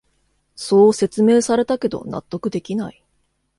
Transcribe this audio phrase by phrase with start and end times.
[0.55, 3.05] そう説明されたけど納得できない